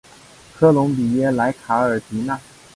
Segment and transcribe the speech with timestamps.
[0.57, 2.41] 科隆比耶莱卡尔迪纳。